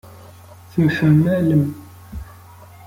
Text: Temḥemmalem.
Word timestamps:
Temḥemmalem. 0.71 1.65